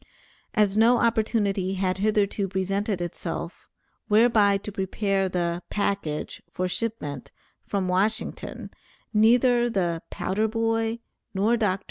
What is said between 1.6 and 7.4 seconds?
had hitherto presented itself, whereby to prepare the "package" for shipment,